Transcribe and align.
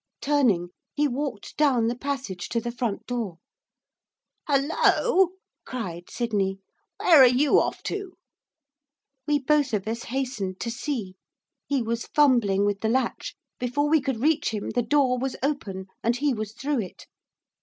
Turning, 0.19 0.69
he 0.95 1.07
walked 1.07 1.55
down 1.57 1.85
the 1.85 1.95
passage 1.95 2.49
to 2.49 2.59
the 2.59 2.71
front 2.71 3.05
door. 3.05 3.37
'Hollo!' 4.47 5.33
cried 5.63 6.09
Sydney. 6.09 6.57
'Where 6.97 7.21
are 7.21 7.27
you 7.27 7.59
off 7.59 7.83
to?' 7.83 8.17
We 9.27 9.37
both 9.37 9.75
of 9.75 9.87
us 9.87 10.05
hastened 10.05 10.59
to 10.61 10.71
see. 10.71 11.17
He 11.67 11.83
was 11.83 12.07
fumbling 12.07 12.65
with 12.65 12.79
the 12.81 12.89
latch; 12.89 13.35
before 13.59 13.87
we 13.89 14.01
could 14.01 14.21
reach 14.21 14.51
him, 14.51 14.71
the 14.71 14.81
door 14.81 15.19
was 15.19 15.35
open, 15.43 15.85
and 16.03 16.15
he 16.17 16.33
was 16.33 16.53
through 16.53 16.79
it. 16.79 17.05